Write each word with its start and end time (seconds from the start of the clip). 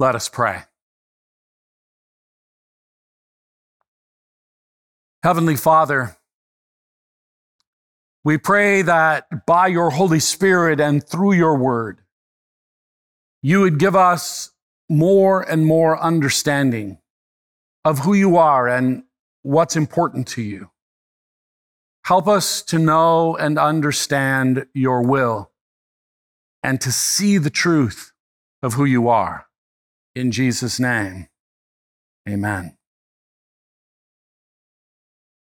Let 0.00 0.14
us 0.14 0.30
pray. 0.30 0.62
Heavenly 5.22 5.56
Father, 5.56 6.16
we 8.24 8.38
pray 8.38 8.80
that 8.80 9.44
by 9.44 9.66
your 9.66 9.90
Holy 9.90 10.18
Spirit 10.18 10.80
and 10.80 11.06
through 11.06 11.34
your 11.34 11.58
word, 11.58 12.00
you 13.42 13.60
would 13.60 13.78
give 13.78 13.94
us 13.94 14.52
more 14.88 15.42
and 15.42 15.66
more 15.66 16.00
understanding 16.00 16.96
of 17.84 17.98
who 17.98 18.14
you 18.14 18.38
are 18.38 18.66
and 18.66 19.02
what's 19.42 19.76
important 19.76 20.26
to 20.28 20.40
you. 20.40 20.70
Help 22.06 22.26
us 22.26 22.62
to 22.62 22.78
know 22.78 23.36
and 23.36 23.58
understand 23.58 24.64
your 24.72 25.02
will 25.02 25.50
and 26.62 26.80
to 26.80 26.90
see 26.90 27.36
the 27.36 27.50
truth 27.50 28.12
of 28.62 28.72
who 28.72 28.86
you 28.86 29.10
are. 29.10 29.46
In 30.14 30.32
Jesus' 30.32 30.80
name, 30.80 31.28
amen. 32.28 32.76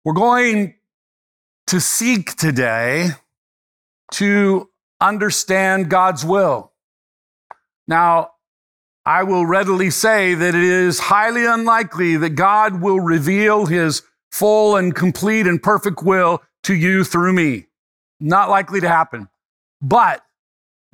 We're 0.05 0.13
going 0.13 0.75
to 1.67 1.79
seek 1.79 2.35
today 2.35 3.09
to 4.11 4.69
understand 5.01 5.89
God's 5.89 6.23
will. 6.23 6.71
Now, 7.87 8.31
I 9.05 9.23
will 9.23 9.45
readily 9.45 9.89
say 9.89 10.33
that 10.33 10.55
it 10.55 10.63
is 10.63 10.99
highly 10.99 11.45
unlikely 11.45 12.17
that 12.17 12.31
God 12.31 12.81
will 12.81 12.99
reveal 12.99 13.65
his 13.65 14.03
full 14.31 14.75
and 14.75 14.95
complete 14.95 15.47
and 15.47 15.61
perfect 15.61 16.03
will 16.03 16.41
to 16.63 16.73
you 16.73 17.03
through 17.03 17.33
me. 17.33 17.67
Not 18.19 18.49
likely 18.49 18.79
to 18.81 18.87
happen. 18.87 19.27
But 19.81 20.23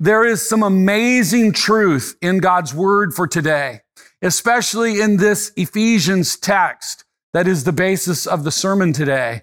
there 0.02 0.24
is 0.24 0.48
some 0.48 0.62
amazing 0.62 1.52
truth 1.52 2.16
in 2.22 2.38
God's 2.38 2.74
word 2.74 3.12
for 3.12 3.26
today, 3.26 3.82
especially 4.22 4.98
in 4.98 5.18
this 5.18 5.52
Ephesians 5.56 6.38
text 6.38 7.04
that 7.34 7.46
is 7.46 7.64
the 7.64 7.72
basis 7.72 8.26
of 8.26 8.42
the 8.42 8.50
sermon 8.50 8.94
today. 8.94 9.42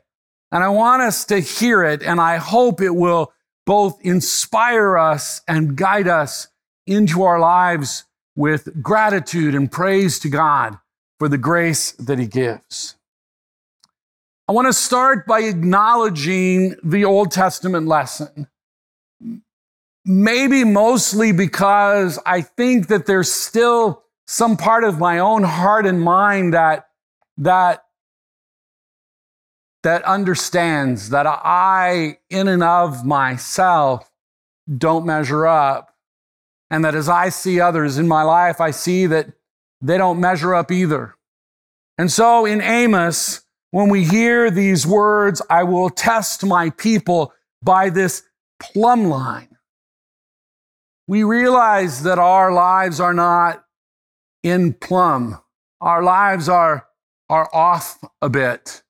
And 0.52 0.64
I 0.64 0.70
want 0.70 1.04
us 1.04 1.26
to 1.26 1.40
hear 1.40 1.84
it, 1.84 2.02
and 2.02 2.20
I 2.20 2.38
hope 2.38 2.82
it 2.82 2.96
will 2.96 3.32
both 3.68 4.00
inspire 4.02 4.98
us 4.98 5.42
and 5.48 5.76
guide 5.76 6.08
us 6.08 6.48
into 6.88 7.22
our 7.22 7.40
lives 7.40 8.06
with 8.36 8.82
gratitude 8.82 9.54
and 9.54 9.72
praise 9.72 10.18
to 10.20 10.30
God 10.30 10.80
for 11.20 11.30
the 11.30 11.38
grace 11.38 11.92
that 11.94 12.18
He 12.18 12.26
gives. 12.26 12.96
I 14.48 14.54
want 14.54 14.68
to 14.68 14.74
start 14.74 15.28
by 15.28 15.42
acknowledging 15.42 16.76
the 16.84 17.06
Old 17.06 17.30
Testament 17.32 17.86
lesson 17.88 18.48
maybe 20.08 20.64
mostly 20.64 21.34
because 21.34 22.18
I 22.26 22.42
think 22.42 22.88
that 22.88 23.06
there's 23.06 23.32
still 23.32 24.04
some 24.26 24.56
part 24.56 24.86
of 24.86 25.00
my 25.00 25.20
own 25.20 25.44
heart 25.44 25.86
and 25.86 26.02
mind 26.02 26.54
that 26.54 26.88
that 27.38 27.84
that 29.84 30.04
understands 30.04 31.10
that 31.10 31.28
I 31.28 32.20
in 32.30 32.48
and 32.48 32.64
of 32.64 33.06
myself 33.06 34.10
don't 34.78 35.06
measure 35.06 35.46
up 35.46 35.94
and 36.72 36.84
that 36.86 36.96
as 36.96 37.10
I 37.10 37.30
see 37.30 37.60
others 37.60 37.98
in 37.98 38.08
my 38.08 38.24
life 38.24 38.62
I 38.62 38.72
see 38.72 39.06
that 39.08 39.28
they 39.82 39.98
don't 39.98 40.20
measure 40.20 40.56
up 40.56 40.72
either. 40.72 41.16
And 41.98 42.12
so 42.12 42.46
in 42.46 42.62
Amos 42.62 43.42
when 43.72 43.90
we 43.90 44.06
hear 44.06 44.50
these 44.50 44.88
words 44.88 45.42
I 45.50 45.64
will 45.64 45.90
test 45.90 46.46
my 46.46 46.70
people 46.70 47.34
by 47.62 47.90
this 47.90 48.24
plumb 48.60 49.06
line 49.06 49.57
we 51.08 51.24
realize 51.24 52.04
that 52.04 52.20
our 52.20 52.52
lives 52.52 53.00
are 53.00 53.14
not 53.14 53.64
in 54.44 54.74
plumb. 54.74 55.40
Our 55.80 56.04
lives 56.04 56.50
are, 56.50 56.88
are 57.30 57.50
off 57.54 58.00
a 58.22 58.30
bit. 58.30 58.84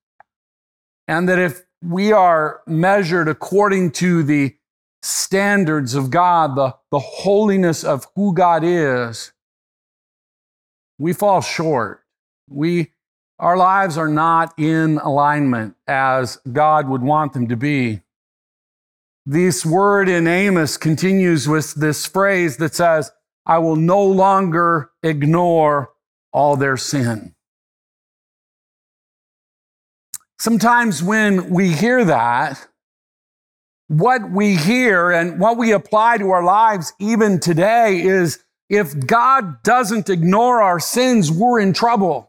And 1.08 1.30
that 1.30 1.40
if 1.40 1.64
we 1.82 2.12
are 2.12 2.62
measured 2.66 3.28
according 3.28 3.92
to 3.92 4.24
the 4.24 4.56
standards 5.04 5.94
of 5.94 6.10
God, 6.10 6.56
the, 6.56 6.76
the 6.92 7.00
holiness 7.00 7.84
of 7.84 8.08
who 8.16 8.34
God 8.34 8.64
is, 8.64 9.32
we 10.98 11.14
fall 11.14 11.42
short. 11.42 12.04
We, 12.50 12.94
our 13.38 13.56
lives 13.56 13.98
are 13.98 14.08
not 14.08 14.58
in 14.58 14.98
alignment 14.98 15.76
as 15.88 16.38
God 16.52 16.90
would 16.90 17.04
want 17.04 17.34
them 17.34 17.48
to 17.50 17.56
be. 17.56 18.02
This 19.30 19.66
word 19.66 20.08
in 20.08 20.26
Amos 20.26 20.78
continues 20.78 21.50
with 21.50 21.74
this 21.74 22.06
phrase 22.06 22.56
that 22.58 22.74
says, 22.74 23.12
I 23.46 23.58
will 23.58 23.76
no 23.76 24.02
longer 24.02 24.92
ignore 25.04 25.90
all 26.32 26.56
their 26.56 26.78
sin. 26.78 27.36
Sometimes 30.40 31.04
when 31.04 31.50
we 31.50 31.74
hear 31.74 32.06
that, 32.06 32.70
what 33.90 34.32
we 34.32 34.56
hear 34.56 35.12
and 35.12 35.42
what 35.42 35.58
we 35.58 35.74
apply 35.74 36.20
to 36.20 36.32
our 36.32 36.46
lives 36.46 36.94
even 36.98 37.42
today 37.42 38.02
is 38.02 38.42
if 38.70 38.98
God 39.06 39.62
doesn't 39.62 40.10
ignore 40.10 40.62
our 40.62 40.80
sins, 40.80 41.30
we're 41.30 41.60
in 41.60 41.74
trouble. 41.74 42.27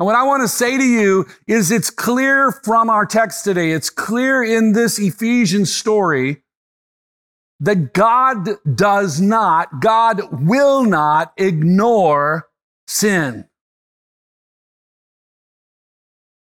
And 0.00 0.06
what 0.06 0.16
I 0.16 0.22
want 0.22 0.42
to 0.42 0.48
say 0.48 0.78
to 0.78 0.82
you 0.82 1.26
is 1.46 1.70
it's 1.70 1.90
clear 1.90 2.50
from 2.50 2.88
our 2.88 3.04
text 3.04 3.44
today, 3.44 3.72
it's 3.72 3.90
clear 3.90 4.42
in 4.42 4.72
this 4.72 4.98
Ephesians 4.98 5.70
story 5.70 6.42
that 7.60 7.92
God 7.92 8.48
does 8.74 9.20
not, 9.20 9.82
God 9.82 10.22
will 10.32 10.84
not 10.84 11.34
ignore 11.36 12.48
sin. 12.86 13.46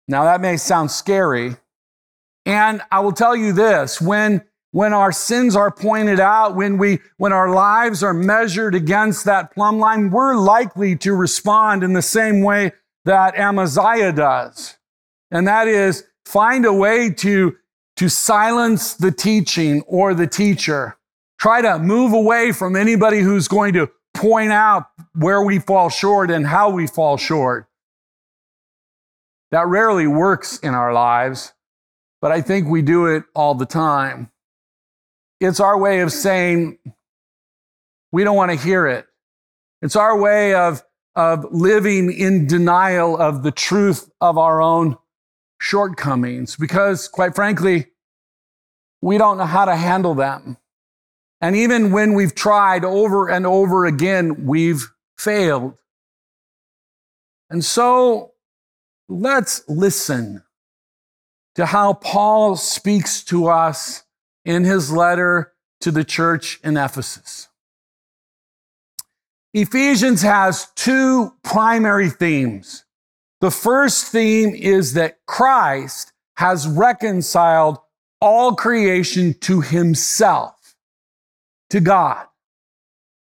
Now 0.07 0.23
that 0.23 0.39
may 0.39 0.55
sound 0.55 0.89
scary. 0.89 1.57
And 2.45 2.81
I 2.93 3.01
will 3.01 3.11
tell 3.11 3.35
you 3.35 3.51
this, 3.51 3.99
when 3.99 4.41
when 4.71 4.93
our 4.93 5.11
sins 5.11 5.55
are 5.55 5.69
pointed 5.69 6.19
out, 6.19 6.55
when 6.55 6.77
we, 6.79 6.99
when 7.17 7.31
our 7.31 7.53
lives 7.53 8.01
are 8.01 8.13
measured 8.13 8.73
against 8.73 9.25
that 9.25 9.53
plumb 9.53 9.77
line, 9.77 10.09
we're 10.09 10.35
likely 10.35 10.95
to 10.95 11.13
respond 11.13 11.83
in 11.83 11.93
the 11.93 12.01
same 12.01 12.41
way 12.41 12.71
that 13.05 13.37
Amaziah 13.37 14.11
does, 14.11 14.77
and 15.31 15.47
that 15.47 15.67
is 15.67 16.05
find 16.25 16.65
a 16.65 16.73
way 16.73 17.09
to, 17.09 17.55
to 17.97 18.09
silence 18.09 18.93
the 18.93 19.11
teaching 19.11 19.81
or 19.87 20.13
the 20.13 20.27
teacher. 20.27 20.97
Try 21.39 21.61
to 21.61 21.79
move 21.79 22.13
away 22.13 22.51
from 22.51 22.75
anybody 22.75 23.19
who's 23.19 23.47
going 23.47 23.73
to 23.73 23.89
point 24.13 24.51
out 24.51 24.87
where 25.13 25.41
we 25.41 25.59
fall 25.59 25.89
short 25.89 26.31
and 26.31 26.47
how 26.47 26.69
we 26.69 26.87
fall 26.87 27.17
short. 27.17 27.67
That 29.51 29.67
rarely 29.67 30.07
works 30.07 30.57
in 30.59 30.73
our 30.73 30.93
lives, 30.93 31.53
but 32.21 32.31
I 32.31 32.41
think 32.41 32.67
we 32.67 32.81
do 32.81 33.07
it 33.07 33.23
all 33.35 33.55
the 33.55 33.65
time. 33.65 34.31
It's 35.39 35.59
our 35.59 35.77
way 35.77 35.99
of 35.99 36.11
saying, 36.11 36.79
we 38.11 38.23
don't 38.23 38.37
want 38.37 38.51
to 38.51 38.57
hear 38.57 38.87
it. 38.87 39.05
It's 39.81 39.95
our 39.95 40.17
way 40.17 40.55
of 40.55 40.81
of 41.15 41.45
living 41.51 42.11
in 42.11 42.47
denial 42.47 43.17
of 43.17 43.43
the 43.43 43.51
truth 43.51 44.09
of 44.19 44.37
our 44.37 44.61
own 44.61 44.97
shortcomings 45.59 46.55
because, 46.55 47.07
quite 47.07 47.35
frankly, 47.35 47.87
we 49.01 49.17
don't 49.17 49.37
know 49.37 49.45
how 49.45 49.65
to 49.65 49.75
handle 49.75 50.15
them. 50.15 50.57
And 51.41 51.55
even 51.55 51.91
when 51.91 52.13
we've 52.13 52.33
tried 52.33 52.85
over 52.85 53.29
and 53.29 53.45
over 53.45 53.85
again, 53.85 54.45
we've 54.45 54.87
failed. 55.17 55.73
And 57.49 57.63
so 57.63 58.31
let's 59.09 59.61
listen 59.67 60.43
to 61.55 61.65
how 61.65 61.93
Paul 61.93 62.55
speaks 62.55 63.23
to 63.25 63.47
us 63.47 64.03
in 64.45 64.63
his 64.63 64.91
letter 64.91 65.53
to 65.81 65.91
the 65.91 66.03
church 66.03 66.59
in 66.63 66.77
Ephesus. 66.77 67.49
Ephesians 69.53 70.21
has 70.23 70.67
two 70.75 71.33
primary 71.43 72.09
themes. 72.09 72.85
The 73.39 73.51
first 73.51 74.07
theme 74.07 74.55
is 74.55 74.93
that 74.93 75.25
Christ 75.27 76.11
has 76.37 76.67
reconciled 76.67 77.77
all 78.19 78.55
creation 78.55 79.35
to 79.41 79.61
himself, 79.61 80.75
to 81.69 81.79
God. 81.79 82.25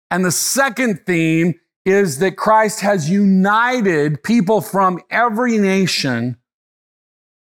And 0.09 0.23
the 0.23 0.31
second 0.31 1.01
theme 1.05 1.55
is 1.85 2.19
that 2.19 2.37
Christ 2.37 2.81
has 2.81 3.09
united 3.09 4.23
people 4.23 4.61
from 4.61 5.01
every 5.09 5.57
nation 5.57 6.37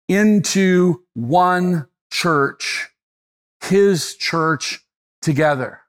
into 0.08 1.04
one 1.14 1.88
church, 2.12 2.90
his 3.62 4.16
church 4.16 4.86
together. 5.22 5.81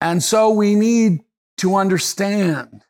And 0.00 0.22
so 0.22 0.50
we 0.50 0.74
need 0.74 1.20
to 1.58 1.76
understand 1.76 2.84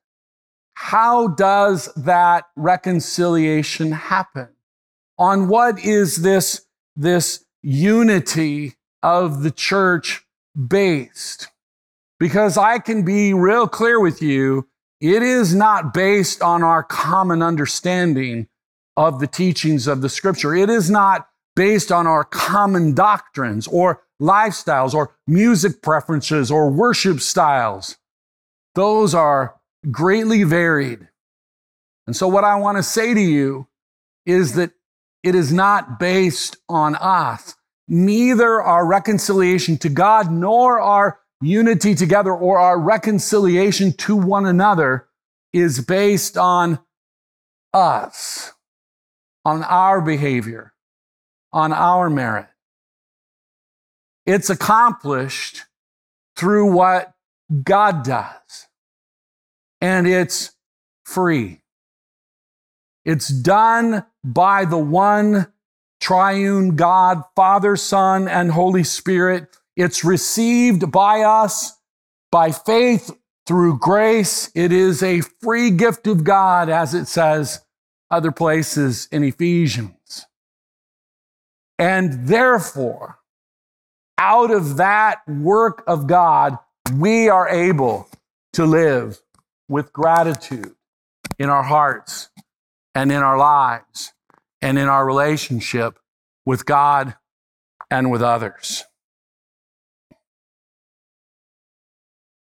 how 0.75 1.29
does 1.29 1.93
that 1.95 2.45
reconciliation 2.57 3.93
happen? 3.93 4.49
On 5.19 5.49
what 5.49 5.79
is 5.85 6.23
this, 6.23 6.65
this 6.97 7.45
unity 7.63 8.75
of 9.03 9.43
the 9.43 9.51
church 9.51 10.25
based? 10.69 11.49
Because 12.19 12.57
I 12.57 12.79
can 12.79 13.05
be 13.05 13.35
real 13.35 13.69
clear 13.69 14.01
with 14.01 14.23
you, 14.23 14.69
it 15.01 15.23
is 15.23 15.55
not 15.55 15.93
based 15.93 16.43
on 16.43 16.63
our 16.63 16.83
common 16.83 17.43
understanding 17.43 18.49
of 18.97 19.19
the 19.19 19.27
teachings 19.27 19.87
of 19.87 20.03
the 20.03 20.09
scripture. 20.09 20.55
It 20.55 20.71
is 20.71 20.91
not 20.91 21.29
based 21.57 21.91
on 21.91 22.07
our 22.07 22.25
common 22.25 22.95
doctrines 22.95 23.67
or 23.67 24.03
lifestyles 24.21 24.95
or 24.95 25.15
music 25.27 25.83
preferences 25.83 26.51
or 26.51 26.71
worship 26.71 27.21
styles. 27.21 27.97
Those 28.75 29.15
are 29.15 29.57
greatly 29.91 30.45
varied. 30.45 31.09
And 32.07 32.15
so, 32.15 32.29
what 32.29 32.45
I 32.45 32.57
want 32.57 32.77
to 32.77 32.83
say 32.83 33.15
to 33.15 33.21
you 33.21 33.67
is 34.27 34.55
that 34.55 34.73
it 35.23 35.35
is 35.35 35.53
not 35.53 35.99
based 35.99 36.57
on 36.69 36.95
us. 36.97 37.55
Neither 37.89 38.61
our 38.63 38.87
reconciliation 38.87 39.77
to 39.79 39.89
God 39.89 40.31
nor 40.31 40.81
our 40.81 41.21
unity 41.41 41.95
together 41.95 42.33
or 42.33 42.59
our 42.59 42.79
reconciliation 42.79 43.93
to 43.95 44.17
one 44.17 44.47
another 44.47 45.09
is 45.53 45.81
based 45.81 46.37
on 46.37 46.79
us, 47.73 48.53
on 49.45 49.63
our 49.65 50.01
behavior, 50.01 50.73
on 51.53 51.73
our 51.73 52.09
merit. 52.09 52.47
It's 54.27 54.51
accomplished 54.51 55.65
through 56.37 56.73
what 56.73 57.15
God 57.63 58.05
does, 58.05 58.67
and 59.81 60.07
it's 60.07 60.53
free. 61.05 61.61
It's 63.05 63.29
done 63.29 64.05
by 64.23 64.65
the 64.65 64.79
one 64.79 65.53
triune 66.01 66.77
God, 66.77 67.23
Father, 67.35 67.77
Son, 67.77 68.29
and 68.29 68.51
Holy 68.51 68.85
Spirit. 68.85 69.57
It's 69.77 70.05
received 70.05 70.91
by 70.91 71.23
us 71.23 71.79
by 72.31 72.53
faith 72.53 73.11
through 73.47 73.79
grace. 73.79 74.51
It 74.55 74.73
is 74.73 75.03
a 75.03 75.21
free 75.21 75.71
gift 75.71 76.07
of 76.07 76.25
God, 76.25 76.69
as 76.69 76.95
it 76.95 77.07
says 77.07 77.61
other 78.11 78.33
places 78.33 79.09
in 79.11 79.25
Ephesians. 79.25 80.27
And 81.79 82.29
therefore, 82.29 83.20
out 84.21 84.51
of 84.51 84.77
that 84.77 85.27
work 85.27 85.83
of 85.87 86.07
God, 86.07 86.59
we 86.95 87.31
are 87.31 87.49
able 87.49 88.07
to 88.53 88.67
live 88.67 89.19
with 89.67 89.95
gratitude 89.95 90.75
in 91.39 91.49
our 91.49 91.63
hearts 91.63 92.29
and 92.95 93.11
in 93.11 93.23
our 93.23 93.39
lives 93.39 94.13
and 94.61 94.79
in 94.79 94.89
our 94.89 95.07
relationship 95.07 95.99
with 96.45 96.67
God 96.67 97.15
and 97.91 98.11
with 98.11 98.21
others. 98.21 98.85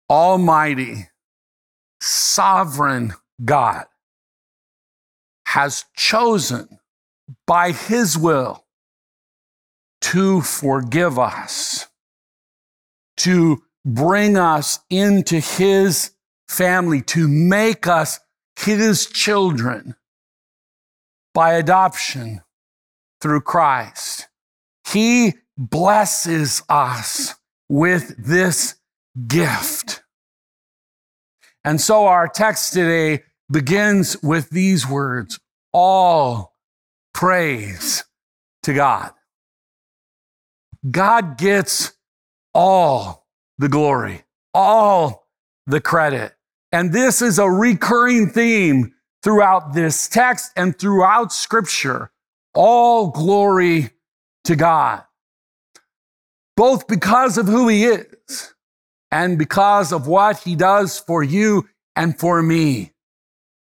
Almighty, 0.10 1.10
sovereign 2.02 3.14
God 3.46 3.86
has 5.46 5.86
chosen 5.96 6.80
by 7.46 7.74
His 7.74 8.18
will 8.18 8.66
to 10.02 10.42
forgive 10.42 11.20
us, 11.20 11.88
to 13.18 13.64
bring 13.86 14.38
us 14.38 14.80
into 14.90 15.40
His 15.40 16.12
family, 16.48 17.02
to 17.04 17.28
make 17.28 17.88
us 17.88 18.20
His 18.58 19.06
children 19.06 19.96
by 21.34 21.54
adoption 21.54 22.42
through 23.22 23.42
Christ. 23.42 24.28
He 24.90 25.34
blesses 25.58 26.64
us 26.70 27.36
with 27.68 28.16
this 28.18 28.76
gift. 29.28 30.02
And 31.64 31.80
so 31.80 32.08
our 32.08 32.28
text 32.28 32.74
today 32.74 33.24
begins 33.52 34.18
with 34.24 34.50
these 34.50 34.88
words 34.88 35.40
all 35.74 36.56
praise 37.14 38.04
to 38.64 38.74
God. 38.74 39.12
God 40.90 41.38
gets 41.38 41.94
all 42.54 43.28
the 43.58 43.70
glory, 43.70 44.24
all 44.54 45.28
the 45.68 45.82
credit. 45.82 46.34
And 46.72 46.94
this 46.94 47.22
is 47.22 47.40
a 47.40 47.50
recurring 47.50 48.30
theme 48.30 48.94
throughout 49.24 49.74
this 49.74 50.08
text 50.08 50.52
and 50.56 50.78
throughout 50.78 51.34
Scripture. 51.34 52.12
All 52.54 53.12
glory 53.12 53.92
to 54.46 54.56
God, 54.56 55.04
both 56.58 56.88
because 56.88 57.38
of 57.38 57.48
who 57.48 57.68
He 57.68 57.86
is 57.86 58.54
and 59.12 59.38
because 59.38 59.92
of 59.92 60.08
what 60.08 60.40
He 60.40 60.56
does 60.56 61.00
for 61.00 61.22
you 61.22 61.68
and 61.96 62.18
for 62.18 62.42
me. 62.42 62.94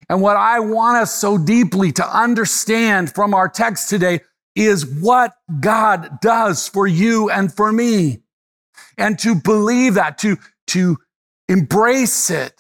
And 0.09 0.23
what 0.23 0.37
I 0.37 0.61
want 0.61 0.97
us 0.99 1.15
so 1.15 1.39
deeply 1.39 1.93
to 1.93 2.19
understand 2.19 3.15
from 3.15 3.35
our 3.35 3.49
text 3.49 3.89
today 3.89 4.21
is 4.61 4.87
what 4.87 5.33
God 5.61 6.21
does 6.21 6.69
for 6.69 6.87
you 6.87 7.31
and 7.31 7.53
for 7.53 7.73
me. 7.73 8.21
And 8.99 9.19
to 9.21 9.35
believe 9.35 9.95
that, 9.95 10.19
to, 10.19 10.37
to 10.69 10.99
embrace 11.49 12.31
it 12.31 12.55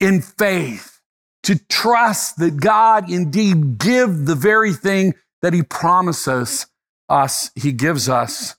in 0.00 0.22
faith, 0.22 1.00
to 1.42 1.58
trust 1.68 2.38
that 2.38 2.60
God 2.60 3.10
indeed 3.10 3.78
give 3.78 4.26
the 4.26 4.34
very 4.34 4.72
thing 4.72 5.14
that 5.42 5.52
he 5.52 5.62
promises 5.62 6.66
us, 7.08 7.50
he 7.54 7.72
gives 7.72 8.08
us 8.08 8.56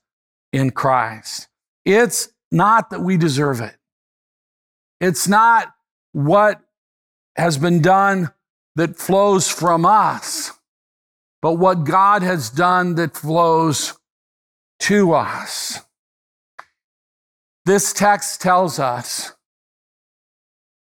in 0.52 0.72
Christ. 0.72 1.48
It's 1.86 2.30
not 2.52 2.90
that 2.90 3.02
we 3.02 3.18
deserve 3.18 3.62
it. 3.62 3.76
It's 5.02 5.28
not 5.28 5.74
what 6.12 6.62
has 7.36 7.58
been 7.58 7.82
done 7.82 8.32
that 8.76 8.98
flows 8.98 9.50
from 9.50 9.86
us 9.86 10.45
but 11.46 11.60
what 11.60 11.84
God 11.84 12.24
has 12.24 12.50
done 12.50 12.96
that 12.96 13.16
flows 13.16 13.94
to 14.80 15.14
us. 15.14 15.80
This 17.66 17.94
text 17.94 18.42
tells 18.42 18.80
us 18.80 19.32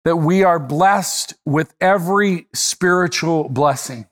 that 0.07 0.17
we 0.17 0.45
are 0.45 0.59
blessed 0.59 1.35
with 1.45 1.75
every 1.79 2.47
spiritual 2.55 3.51
blessing. 3.51 4.07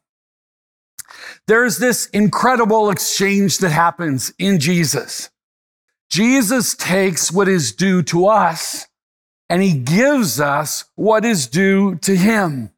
There's 1.46 1.78
this 1.78 2.08
incredible 2.08 2.90
exchange 2.90 3.56
that 3.60 3.70
happens 3.70 4.30
in 4.38 4.60
Jesus. 4.60 5.30
Jesus 6.10 6.74
takes 6.74 7.32
what 7.32 7.48
is 7.48 7.72
due 7.72 8.02
to 8.02 8.26
us 8.26 8.86
and 9.48 9.62
he 9.62 9.72
gives 9.72 10.38
us 10.40 10.84
what 10.94 11.24
is 11.24 11.46
due 11.46 11.94
to 12.00 12.14
him 12.14 12.73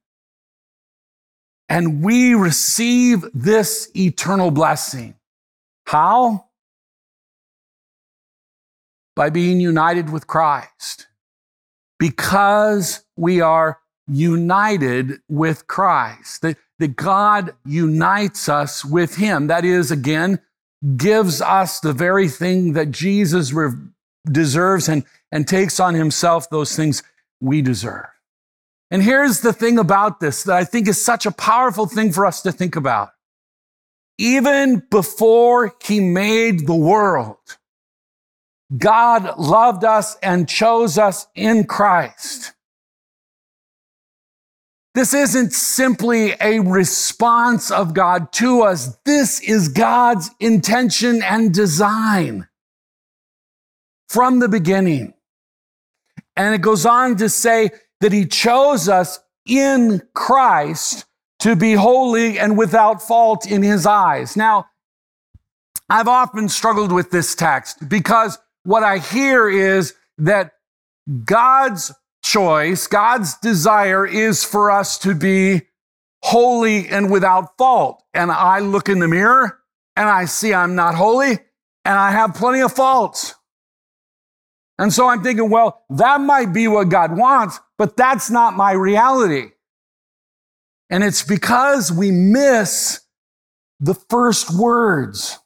and 1.69 2.03
we 2.03 2.35
receive 2.35 3.25
this 3.35 3.91
eternal 3.95 4.51
blessing. 4.51 5.15
How? 5.87 6.47
By 9.15 9.31
being 9.31 9.61
united 9.61 10.11
with 10.11 10.27
Christ. 10.27 11.07
Because 11.99 13.05
we 13.17 13.41
are 13.41 13.81
united 14.07 15.21
with 15.29 15.67
Christ, 15.67 16.43
that, 16.43 16.57
that 16.79 16.95
God 16.95 17.55
unites 17.65 18.49
us 18.49 18.85
with 18.85 19.17
Him. 19.17 19.49
That 19.49 19.65
is, 19.65 19.91
again, 19.91 20.41
gives 20.97 21.41
us 21.41 21.81
the 21.81 21.93
very 21.93 22.29
thing 22.29 22.75
that 22.75 22.91
Jesus 22.91 23.53
re- 23.53 23.73
deserves 24.31 24.89
and, 24.89 25.05
and 25.33 25.49
takes 25.49 25.81
on 25.81 25.95
Himself 25.95 26.49
those 26.51 26.77
things 26.77 27.03
we 27.41 27.63
deserve. 27.63 28.07
And 28.91 29.03
here's 29.03 29.41
the 29.41 29.53
thing 29.53 29.79
about 29.79 30.21
this 30.21 30.45
that 30.45 30.57
I 30.57 30.65
think 30.65 30.89
is 30.89 31.05
such 31.05 31.27
a 31.27 31.33
powerful 31.33 31.87
thing 31.87 32.13
for 32.13 32.25
us 32.25 32.43
to 32.43 32.53
think 32.53 32.77
about. 32.77 33.11
Even 34.19 34.83
before 34.91 35.75
he 35.83 36.01
made 36.01 36.67
the 36.67 36.75
world, 36.75 37.37
God 38.77 39.39
loved 39.39 39.85
us 39.85 40.17
and 40.23 40.49
chose 40.49 40.99
us 40.99 41.27
in 41.35 41.65
Christ. 41.65 42.53
This 44.95 45.13
isn't 45.13 45.53
simply 45.53 46.33
a 46.41 46.61
response 46.61 47.71
of 47.71 47.93
God 47.93 48.33
to 48.33 48.63
us. 48.63 48.97
This 49.05 49.41
is 49.41 49.69
God's 49.69 50.31
intention 50.41 51.23
and 51.23 51.53
design 51.53 52.49
from 54.09 54.39
the 54.39 54.49
beginning. 54.49 55.13
And 56.35 56.55
it 56.55 56.63
goes 56.63 56.87
on 56.87 57.17
to 57.17 57.29
say, 57.29 57.71
that 58.01 58.13
he 58.13 58.27
chose 58.27 58.89
us 58.89 59.19
in 59.47 60.03
Christ 60.15 61.07
to 61.41 61.57
be 61.57 61.75
holy 61.75 62.39
and 62.39 62.59
without 62.59 63.03
fault 63.03 63.47
in 63.47 63.63
his 63.63 63.87
eyes. 63.87 64.37
Now, 64.37 64.67
I've 65.89 66.09
often 66.09 66.49
struggled 66.49 66.93
with 66.93 67.11
this 67.11 67.35
text 67.35 67.89
because 67.89 68.39
what 68.65 68.83
I 68.83 68.99
hear 68.99 69.49
is 69.49 69.95
that 70.19 70.53
God's 71.25 71.93
choice, 72.25 72.87
God's 72.89 73.37
desire 73.39 74.05
is 74.05 74.43
for 74.43 74.71
us 74.71 74.99
to 74.99 75.15
be 75.15 75.63
holy 76.23 76.89
and 76.89 77.11
without 77.11 77.57
fault. 77.57 78.03
And 78.13 78.33
I 78.33 78.59
look 78.59 78.89
in 78.89 78.99
the 78.99 79.07
mirror 79.07 79.61
and 79.95 80.09
I 80.09 80.25
see 80.25 80.53
I'm 80.53 80.75
not 80.75 80.97
holy 80.97 81.39
and 81.85 81.95
I 81.95 82.11
have 82.11 82.35
plenty 82.35 82.61
of 82.61 82.73
faults. 82.73 83.35
And 84.79 84.93
so 84.93 85.09
I'm 85.09 85.23
thinking, 85.23 85.49
well, 85.49 85.85
that 85.91 86.21
might 86.21 86.53
be 86.53 86.69
what 86.69 86.89
God 86.89 87.17
wants, 87.17 87.61
but 87.79 87.97
that's 87.97 88.31
not 88.31 88.57
my 88.57 88.73
reality. 88.73 89.53
And 90.91 91.03
it's 91.03 91.23
because 91.23 91.91
we 91.91 92.11
miss 92.11 93.01
the 93.81 93.95
first 93.95 94.57
words 94.57 95.39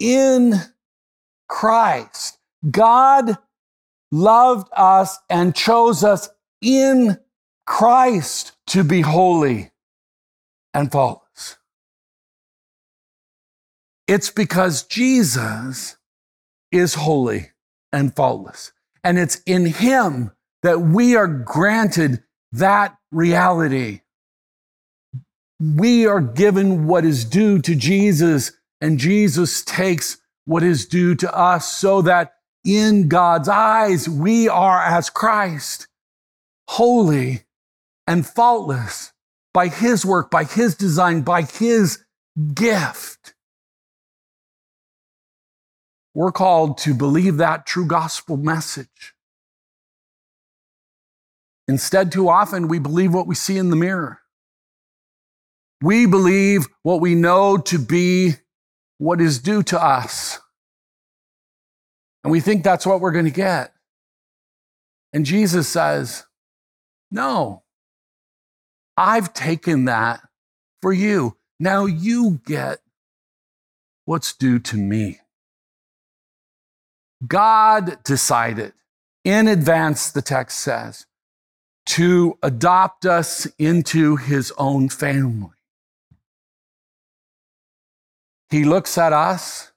in 0.00 0.54
Christ. 1.48 2.38
God 2.70 3.38
loved 4.10 4.68
us 4.72 5.18
and 5.30 5.54
chose 5.54 6.04
us 6.04 6.28
in 6.60 7.18
Christ 7.66 8.52
to 8.68 8.84
be 8.84 9.00
holy 9.00 9.70
and 10.72 10.90
faultless. 10.90 11.56
It's 14.06 14.30
because 14.30 14.82
Jesus 14.82 15.96
is 16.70 16.94
holy 16.94 17.50
and 17.94 18.14
faultless. 18.14 18.72
And 19.02 19.18
it's 19.18 19.40
in 19.46 19.66
Him 19.66 20.32
that 20.62 20.80
we 20.80 21.14
are 21.14 21.28
granted 21.28 22.22
that 22.52 22.96
reality. 23.12 24.00
We 25.60 26.06
are 26.06 26.20
given 26.20 26.86
what 26.86 27.04
is 27.04 27.24
due 27.24 27.60
to 27.62 27.74
Jesus, 27.74 28.52
and 28.80 28.98
Jesus 28.98 29.62
takes 29.64 30.18
what 30.44 30.62
is 30.62 30.86
due 30.86 31.14
to 31.16 31.34
us 31.34 31.72
so 31.72 32.02
that 32.02 32.34
in 32.64 33.08
God's 33.08 33.48
eyes, 33.48 34.08
we 34.08 34.48
are 34.48 34.82
as 34.82 35.10
Christ, 35.10 35.86
holy 36.68 37.44
and 38.06 38.26
faultless 38.26 39.12
by 39.52 39.68
His 39.68 40.04
work, 40.04 40.30
by 40.30 40.44
His 40.44 40.74
design, 40.74 41.22
by 41.22 41.42
His 41.42 42.04
gift. 42.54 43.33
We're 46.14 46.32
called 46.32 46.78
to 46.78 46.94
believe 46.94 47.38
that 47.38 47.66
true 47.66 47.86
gospel 47.86 48.36
message. 48.36 49.14
Instead, 51.66 52.12
too 52.12 52.28
often, 52.28 52.68
we 52.68 52.78
believe 52.78 53.12
what 53.12 53.26
we 53.26 53.34
see 53.34 53.56
in 53.56 53.70
the 53.70 53.76
mirror. 53.76 54.20
We 55.82 56.06
believe 56.06 56.66
what 56.82 57.00
we 57.00 57.14
know 57.14 57.56
to 57.58 57.78
be 57.78 58.34
what 58.98 59.20
is 59.20 59.38
due 59.38 59.62
to 59.64 59.82
us. 59.82 60.38
And 62.22 62.30
we 62.30 62.40
think 62.40 62.62
that's 62.62 62.86
what 62.86 63.00
we're 63.00 63.12
going 63.12 63.24
to 63.24 63.30
get. 63.30 63.72
And 65.12 65.26
Jesus 65.26 65.68
says, 65.68 66.24
No, 67.10 67.64
I've 68.96 69.34
taken 69.34 69.86
that 69.86 70.20
for 70.80 70.92
you. 70.92 71.36
Now 71.58 71.86
you 71.86 72.40
get 72.46 72.80
what's 74.04 74.34
due 74.34 74.58
to 74.60 74.76
me. 74.76 75.20
God 77.26 78.02
decided 78.04 78.72
in 79.24 79.48
advance, 79.48 80.10
the 80.10 80.22
text 80.22 80.60
says, 80.60 81.06
to 81.86 82.38
adopt 82.42 83.06
us 83.06 83.46
into 83.58 84.16
his 84.16 84.52
own 84.58 84.88
family. 84.88 85.50
He 88.50 88.64
looks 88.64 88.98
at 88.98 89.12
us, 89.12 89.72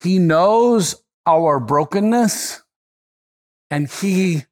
he 0.00 0.18
knows 0.18 1.02
our 1.26 1.58
brokenness, 1.58 2.62
and 3.70 3.90
he 3.90 4.44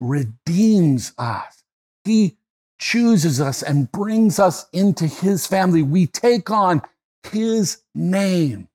redeems 0.00 1.12
us. 1.18 1.64
He 2.04 2.36
chooses 2.78 3.40
us 3.40 3.62
and 3.62 3.90
brings 3.90 4.38
us 4.38 4.66
into 4.72 5.06
his 5.06 5.46
family. 5.46 5.82
We 5.82 6.06
take 6.06 6.50
on 6.50 6.82
his 7.30 7.82
name, 7.94 8.68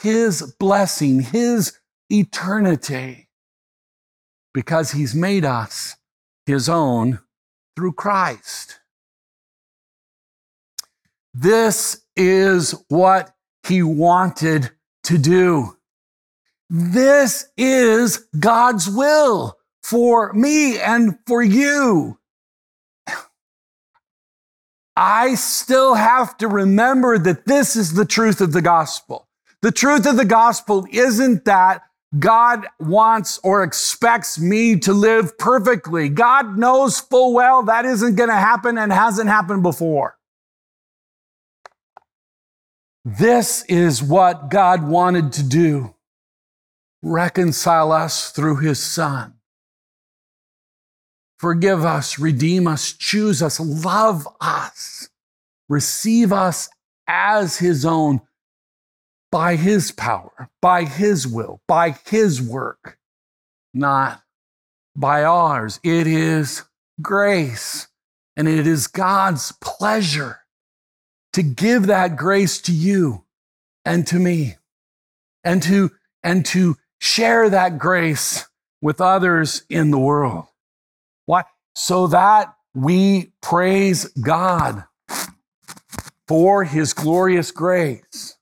his 0.00 0.54
blessing, 0.58 1.20
his 1.20 1.78
eternity, 2.10 3.28
because 4.52 4.92
he's 4.92 5.14
made 5.14 5.44
us 5.44 5.96
his 6.46 6.68
own 6.68 7.20
through 7.76 7.92
Christ. 7.92 8.80
This 11.32 12.02
is 12.16 12.74
what 12.88 13.34
he 13.66 13.82
wanted 13.82 14.70
to 15.04 15.18
do. 15.18 15.76
This 16.68 17.46
is 17.56 18.26
God's 18.38 18.88
will 18.88 19.56
for 19.82 20.32
me 20.32 20.78
and 20.78 21.18
for 21.26 21.42
you. 21.42 22.18
I 24.96 25.34
still 25.34 25.94
have 25.94 26.36
to 26.38 26.48
remember 26.48 27.16
that 27.18 27.46
this 27.46 27.74
is 27.74 27.94
the 27.94 28.04
truth 28.04 28.40
of 28.40 28.52
the 28.52 28.60
gospel. 28.60 29.29
The 29.62 29.72
truth 29.72 30.06
of 30.06 30.16
the 30.16 30.24
gospel 30.24 30.86
isn't 30.90 31.44
that 31.44 31.82
God 32.18 32.66
wants 32.80 33.38
or 33.44 33.62
expects 33.62 34.38
me 34.38 34.76
to 34.80 34.92
live 34.92 35.38
perfectly. 35.38 36.08
God 36.08 36.58
knows 36.58 36.98
full 36.98 37.34
well 37.34 37.62
that 37.64 37.84
isn't 37.84 38.16
going 38.16 38.30
to 38.30 38.36
happen 38.36 38.78
and 38.78 38.92
hasn't 38.92 39.28
happened 39.28 39.62
before. 39.62 40.16
This 43.04 43.64
is 43.64 44.02
what 44.02 44.50
God 44.50 44.86
wanted 44.86 45.32
to 45.34 45.42
do 45.42 45.94
reconcile 47.02 47.92
us 47.92 48.30
through 48.30 48.56
his 48.56 48.78
Son. 48.78 49.34
Forgive 51.38 51.82
us, 51.82 52.18
redeem 52.18 52.66
us, 52.66 52.92
choose 52.92 53.42
us, 53.42 53.58
love 53.58 54.28
us, 54.40 55.08
receive 55.70 56.30
us 56.30 56.68
as 57.06 57.56
his 57.56 57.86
own 57.86 58.20
by 59.30 59.56
his 59.56 59.92
power, 59.92 60.50
by 60.60 60.84
his 60.84 61.26
will, 61.26 61.60
by 61.68 61.90
his 62.06 62.42
work, 62.42 62.98
not 63.72 64.22
by 64.96 65.24
ours. 65.24 65.78
It 65.82 66.06
is 66.06 66.64
grace 67.00 67.88
and 68.36 68.48
it 68.48 68.66
is 68.66 68.86
God's 68.86 69.52
pleasure 69.60 70.40
to 71.32 71.42
give 71.42 71.86
that 71.86 72.16
grace 72.16 72.60
to 72.62 72.72
you 72.72 73.24
and 73.84 74.06
to 74.08 74.18
me 74.18 74.56
and 75.44 75.62
to 75.62 75.90
and 76.22 76.44
to 76.46 76.76
share 76.98 77.48
that 77.48 77.78
grace 77.78 78.46
with 78.82 79.00
others 79.00 79.62
in 79.70 79.90
the 79.90 79.98
world. 79.98 80.46
Why? 81.26 81.44
So 81.74 82.08
that 82.08 82.54
we 82.74 83.32
praise 83.40 84.06
God 84.20 84.84
for 86.26 86.64
his 86.64 86.92
glorious 86.92 87.50
grace 87.50 88.36